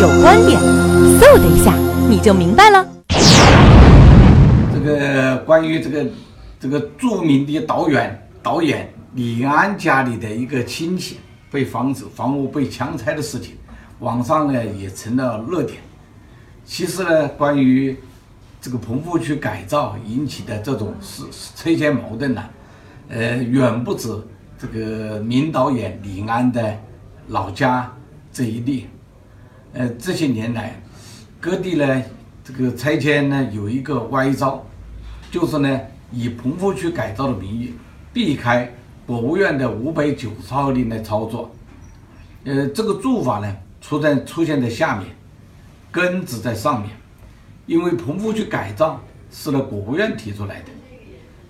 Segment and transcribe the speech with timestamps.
[0.00, 0.60] 有观点，
[1.20, 1.72] 嗖的一下
[2.08, 2.84] 你就明白了。
[4.74, 6.06] 这个关于这个
[6.58, 11.18] 这个著名的导演导演李安家里的一个亲戚
[11.48, 13.54] 被房子房屋被强拆的事情，
[14.00, 15.78] 网上呢也成了热点。
[16.64, 17.96] 其实呢，关于
[18.60, 21.22] 这个棚户区改造引起的这种是
[21.54, 22.42] 拆迁矛盾呢，
[23.10, 24.08] 呃，远不止
[24.58, 26.76] 这个名导演李安的
[27.28, 27.92] 老家
[28.32, 28.88] 这一例。
[29.72, 30.80] 呃，这些年来，
[31.40, 32.02] 各地呢
[32.42, 34.64] 这个拆迁呢有一个歪招，
[35.30, 37.74] 就是呢以棚户区改造的名义
[38.12, 38.72] 避开
[39.06, 41.54] 国务院的五百九十号令来操作。
[42.44, 45.06] 呃，这个做法呢出在出现在下面，
[45.92, 46.90] 根子在上面。
[47.66, 48.98] 因为棚户区改造
[49.30, 50.70] 是呢国务院提出来的，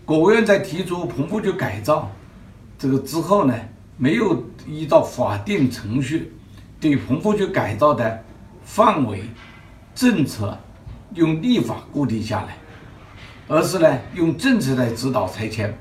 [0.05, 2.11] 国务院在提出棚户区改造
[2.77, 3.55] 这个之后呢，
[3.97, 6.33] 没有依照法定程序
[6.81, 8.25] 对棚户区改造的
[8.63, 9.23] 范围、
[9.95, 10.57] 政策
[11.15, 12.57] 用立法固定下来，
[13.49, 15.77] 而是呢用政策来指导拆迁，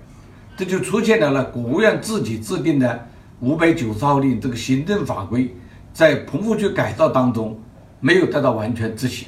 [0.56, 3.08] 这就出现了了国务院自己制定的
[3.40, 5.56] 五百九十号令这个行政法规
[5.94, 7.60] 在棚户区改造当中
[8.00, 9.28] 没有得到完全执行。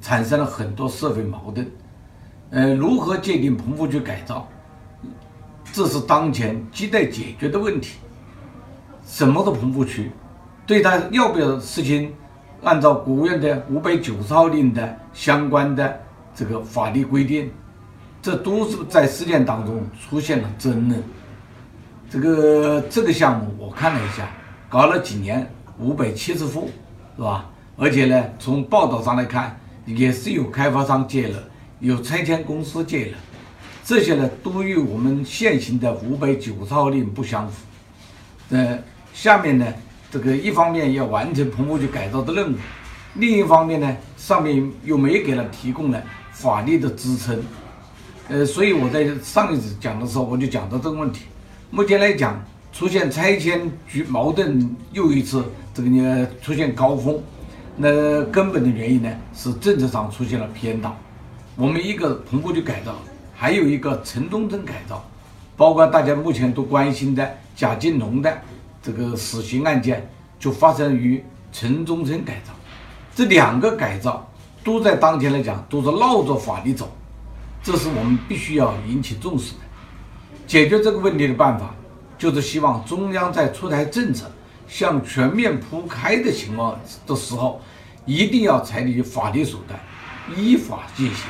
[0.00, 1.66] 产生了很多社会矛盾，
[2.50, 4.48] 呃，如何界定棚户区改造，
[5.72, 7.98] 这是当前亟待解决的问题。
[9.04, 10.12] 什么是棚户区？
[10.66, 12.12] 对他要不要实行
[12.62, 16.00] 按照国务院的五百九十号令的相关的
[16.34, 17.50] 这个法律规定，
[18.20, 21.02] 这都是在实践当中出现了争论。
[22.10, 24.28] 这个这个项目我看了一下，
[24.68, 26.68] 搞了几年，五百七十户，
[27.16, 27.48] 是吧？
[27.76, 29.56] 而且呢，从报道上来看。
[29.88, 31.40] 也是有开发商借了，
[31.78, 33.18] 有拆迁公司借了，
[33.84, 37.64] 这些呢都与我们现行的五百九十号令不相符。
[38.50, 38.76] 呃，
[39.14, 39.64] 下面呢，
[40.10, 42.56] 这个一方面要完成棚户区改造的任务，
[43.14, 47.42] 另一方面呢，上面又没给他提供了法律的支撑。
[48.28, 51.26] 呃，所以我在上一次讲的时候，我就讲到这个问题。
[51.70, 52.42] 目前来讲，
[52.72, 55.44] 出现拆迁局矛盾又一次
[55.74, 57.20] 这个呢出现高峰。
[57.76, 60.96] 那根本的原因呢，是政策上出现了偏导。
[61.56, 62.94] 我们一个棚户区改造，
[63.34, 65.04] 还有一个城中村改造，
[65.56, 68.38] 包括大家目前都关心的贾金龙的
[68.82, 72.52] 这个死刑案件，就发生于城中村改造。
[73.14, 74.30] 这两个改造
[74.62, 76.94] 都在当前来讲都是绕着法律走，
[77.62, 79.60] 这是我们必须要引起重视的。
[80.46, 81.74] 解决这个问题的办法，
[82.18, 84.30] 就是希望中央在出台政策。
[84.68, 86.76] 向全面铺开的情况
[87.06, 87.62] 的时候，
[88.04, 89.78] 一定要采取法律手段，
[90.36, 91.26] 依法进行，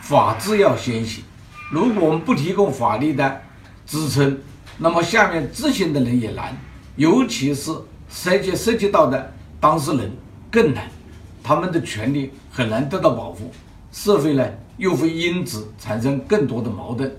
[0.00, 1.22] 法治要先行。
[1.70, 3.40] 如果我们不提供法律的
[3.86, 4.40] 支撑，
[4.78, 6.56] 那么下面执行的人也难，
[6.96, 7.72] 尤其是
[8.08, 10.10] 涉及涉及到的当事人
[10.50, 10.88] 更难，
[11.42, 13.50] 他们的权利很难得到保护，
[13.92, 17.14] 社会呢又会因此产生更多的矛盾。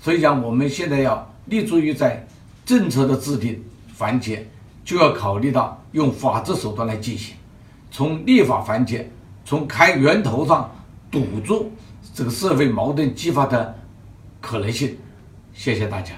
[0.00, 2.26] 所以讲，我们现在要立足于在
[2.64, 3.62] 政策的制定
[3.96, 4.46] 环节。
[4.82, 7.36] 就要考虑到用法治手段来进行，
[7.92, 9.08] 从立法环节，
[9.44, 10.68] 从开源头上
[11.12, 11.70] 堵住
[12.12, 13.78] 这个社会矛盾激发的
[14.40, 14.96] 可能性。
[15.54, 16.14] 谢谢大家。